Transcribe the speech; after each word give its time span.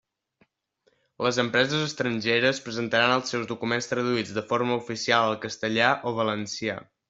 Les 1.25 1.37
empreses 1.43 1.83
estrangeres 1.89 2.63
presentaran 2.69 3.13
els 3.17 3.35
seus 3.35 3.45
documents 3.53 3.91
traduïts 3.93 4.35
de 4.39 4.45
forma 4.53 4.81
oficial 4.81 5.29
al 5.31 5.41
castellà 5.47 5.95
o 6.13 6.17
valencià. 6.23 6.85